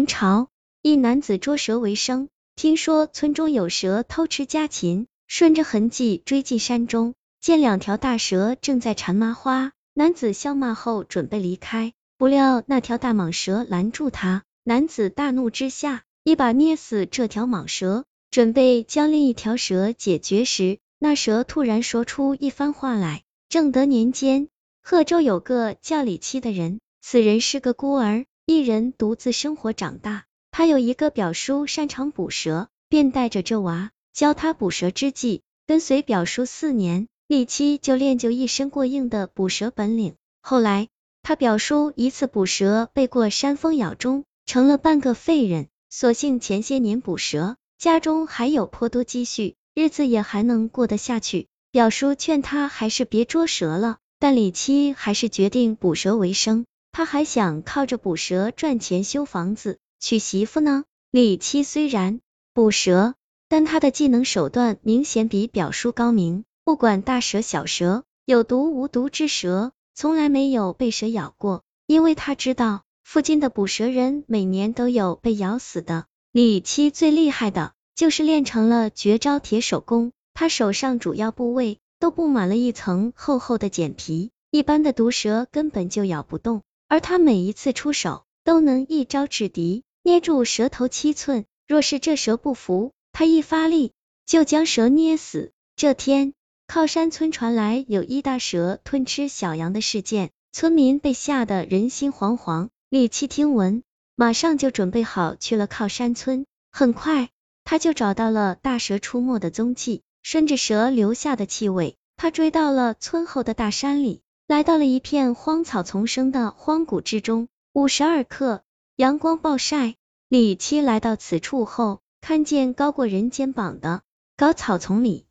[0.00, 0.48] 明朝
[0.80, 9.72] 一男子捉蛇为生，听说村中有蛇偷吃家禽，顺着痕迹追进山中，见两条大蛇正在缠麻花。
[9.92, 14.42] 男子笑骂后准备离开，不料那条大蟒蛇拦住他。
[14.64, 23.22] 男子大怒之下，一把捏死这条蟒蛇，准备将另一条蛇解决时，那蛇突然说出一番话来。
[23.50, 24.48] 正德年间，
[24.82, 30.24] 贺州有个叫李七的人，此人是个孤儿，一人独自生活长大。
[30.50, 37.06] 他有一个表叔擅长捕蛇，便带着这娃教他捕蛇之技，跟随表叔四年。
[37.28, 40.16] 李七就练就一身过硬的捕蛇本领。
[40.42, 40.88] 后来，
[41.22, 45.68] 他表叔一次捕蛇被过山蜂咬中，成了半个废人。
[45.88, 51.46] 所幸前些年捕蛇，家中还有颇多积蓄，日子也还能过得下去。
[51.70, 56.66] 表叔劝他还是别捉蛇了，但李七还是决定捕蛇为生。
[56.92, 60.84] 他还想靠着捕蛇赚钱修房子、娶媳妇呢。
[61.10, 62.20] 李七虽然
[62.52, 63.14] 捕蛇，
[63.48, 66.44] 但他的技能手段明显比表叔高明。
[66.64, 76.06] 不管大蛇小蛇，有毒无毒之蛇，从来没有被蛇咬过，因为他知道附近的捕蛇人每年都有被咬死的。
[76.32, 93.92] 李七最厉害的就是练成了绝招铁手功，他手上主要部位都布满了一层厚厚的茧皮，一般的毒蛇根本就咬不动，而他每一次出手都能一招制敌，捏住蛇头七寸，若是这蛇不服，他一发力
[94.26, 95.52] 就将蛇捏死。
[95.76, 96.34] 这天。
[96.66, 102.68] 靠山村传来有一大蛇吞吃小羊的事件，村民被吓得人心惶惶。
[102.88, 103.82] 李七听闻，
[104.14, 106.46] 马上就准备好去了靠山村。
[106.70, 107.28] 很快，
[107.64, 117.46] 他就找到了大蛇出没的踪迹，顺着蛇留下的气味，他追到了村后的大山里，来到了一片荒草丛生的荒谷之中。
[117.72, 118.64] 五十二刻，
[118.96, 119.94] 阳光暴晒。
[120.28, 124.02] 李七来到此处后，看见高过人肩膀的
[124.36, 125.24] 高草丛里。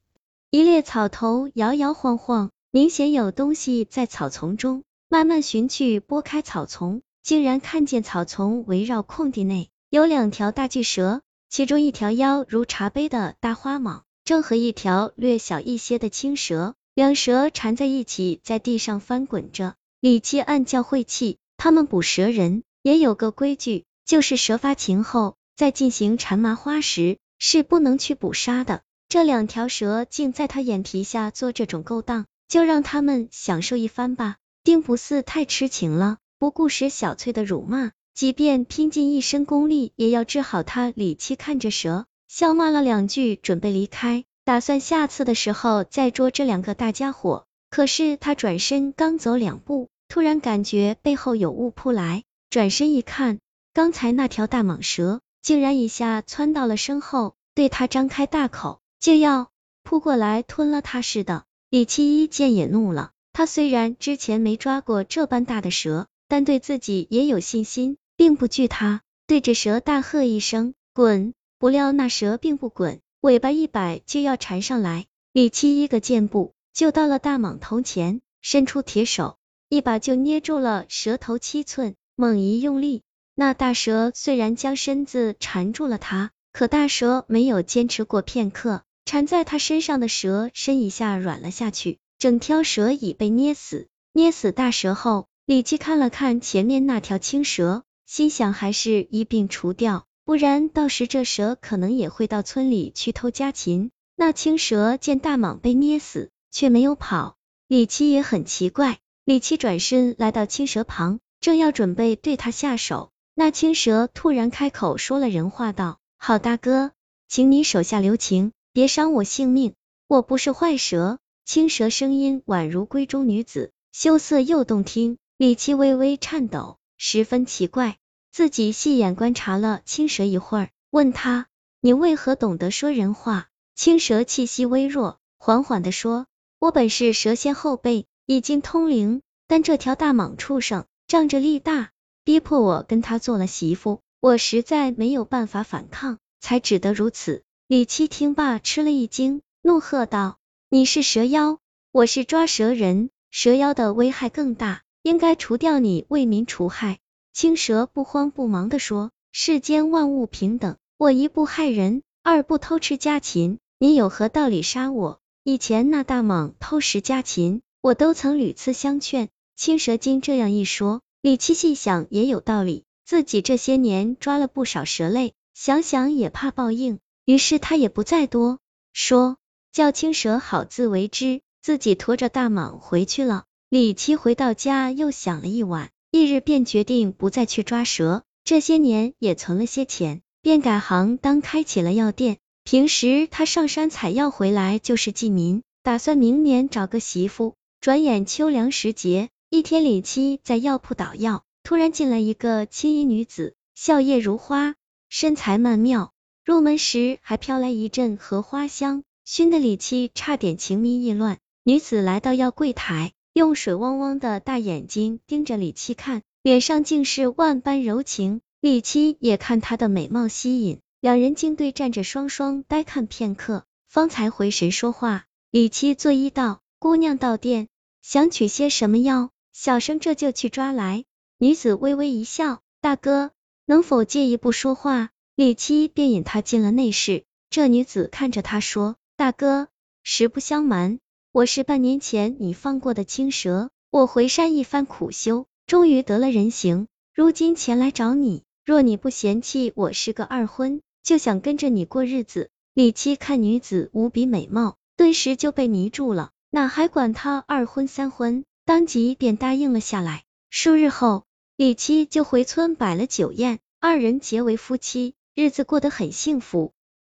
[0.52, 4.86] 一列草头摇摇晃晃，明显有东西在草丛中。
[5.10, 19.76] 慢慢寻去，拨开草丛，竟然看见草丛围绕空地内有两条大巨蛇，其中一条腰如茶杯的大花蟒，正和一条略小一些的青蛇，两蛇缠在一起，在地上翻滚着。
[20.02, 28.82] 李七暗叫晦气，他们捕蛇人也有个规矩，就是蛇发情后，在进行缠麻花时，是不能去捕杀的。
[29.08, 34.36] 这两条蛇竟在他眼皮下做这种勾当，就让他们享受一番吧。
[34.66, 40.92] 丁不似太痴情了，不顾石小翠的辱骂，即便拼尽一身功力，也要治好他。
[40.98, 47.46] 李七看着蛇，笑骂了两句，准备离开，打算下次的时候再捉这两个大家伙。
[47.70, 53.38] 可是他转身刚走两步，突然感觉背后有物扑来，转身一看，
[53.76, 58.80] 刚才那条大蟒蛇竟然一下窜到了身后，对他张开大口。
[59.00, 59.52] 就要
[59.84, 63.12] 扑过来吞了他似的，李七一见也怒了。
[63.34, 71.36] 他虽然之前没抓过这般大的蛇，但对自己也有信心，并不惧他，对着蛇大喝一声滚！
[71.60, 75.06] 不料那蛇并不滚，尾巴一摆就要缠上来。
[75.34, 79.38] 李七一个箭步就到了大蟒头前，伸出铁手，
[79.68, 83.04] 一把就捏住了蛇头七寸，猛一用力，
[83.36, 88.84] 那大蛇虽然将身子缠住了他，可大蛇没有坚持过片刻。
[89.06, 93.88] 缠在他身上的蛇身一下软了下去，整条蛇已被捏死。
[94.14, 103.90] 捏死大蛇后，李七看了看前面那条青蛇，心想还是一并除掉，不然到时这蛇可能也会到村里去偷家禽。
[104.16, 107.36] 那青蛇见大蟒被捏死，却没有跑，
[107.68, 109.00] 李七也很奇怪。
[109.26, 116.92] 李七转身来到青蛇旁，正要准备对他下手，那青蛇突然开口说了人话，道：“好大哥，
[117.28, 119.74] 请你手下留情。”别伤我性命，
[120.06, 121.18] 我不是坏蛇。
[121.44, 125.18] 青蛇声音宛如闺中女子，羞涩又动听。
[125.38, 127.98] 李七微微颤抖，十分奇怪。
[128.32, 131.48] 自己细眼观察了青蛇一会儿，问他
[131.82, 136.28] ：“你为何懂得说人话？”青蛇气息微弱，缓缓的说
[136.60, 141.92] ：“我本是蛇仙后辈，已经通灵，但这条大蟒畜生仗着力大，
[142.24, 150.38] 逼迫我跟他做了媳妇，我实在没有办法反抗，才只得如此。”李七听罢吃了一惊，怒喝道
[150.70, 151.60] ：“你是蛇妖，
[151.92, 157.00] 我是抓蛇人，蛇妖的危害更大，应该除掉你，为民除害。”
[157.40, 165.22] 青蛇不慌不忙的说：“世间万物平等，我一不害人，二不偷吃家禽，你有何道理杀我？
[165.46, 178.60] 以前那大蟒偷食家禽，我都曾屡次相劝。”青蛇精这样一说，李七细想也有道理，自己这些年抓了不少蛇类，想想也怕报应，于是他也不再多
[178.92, 179.38] 说，
[179.72, 183.46] 叫青蛇好自为之，自己驮着大蟒回去了。
[183.70, 192.38] 李七回到家又想了一晚，翌日便决定不再去抓蛇，这些年也存了些钱，便改行当开起了药店。
[192.64, 197.56] 平时他上山采药回来就是济民，打算明年找个媳妇。
[197.80, 204.76] 转眼秋凉时节，一天李七在药铺捣药，突然进来一个青衣女子，笑靥如花，
[205.10, 206.12] 身材曼妙。
[206.44, 211.38] 入门时还飘来一阵荷花香，熏得李七差点情迷意乱。
[211.64, 218.42] 女子来到药柜台，用水汪汪的大眼睛盯着李七看，脸上竟是万般柔情。
[218.60, 225.24] 李七也看她的美貌吸引，两人竟对站着双双呆看片刻，方才回神说话。
[225.52, 226.60] 李七作揖道。
[226.80, 227.70] 姑娘到店，
[228.02, 229.30] 想取些什么药？
[229.54, 231.06] 小生这就去抓来。
[231.38, 233.32] 女子微微一笑，大哥
[233.66, 235.12] 能否借一步说话？
[235.36, 237.24] 李七便引她进了内室。
[237.50, 239.70] 这女子看着他说：“大哥，
[240.04, 241.00] 实不相瞒，
[241.32, 243.70] 我是半年前你放过的青蛇。
[243.92, 248.42] 我回山一番苦修，终于得了人形，如今前来找你。
[248.66, 256.32] 若你不嫌弃我是个二婚，就想跟着你过日子。”李七看女子无比美貌，顿时就被迷住了。
[256.50, 260.24] 哪还管他二婚三婚，当即便答应了下来。
[260.50, 266.74] 数日后，李七就回村摆了酒宴，二人结为夫妻，日子过得很幸福。